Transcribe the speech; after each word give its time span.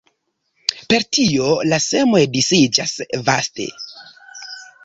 Per 0.93 1.05
tio 1.17 1.51
la 1.73 1.79
semoj 1.89 2.23
disiĝas 2.39 2.97
vaste. 3.29 3.69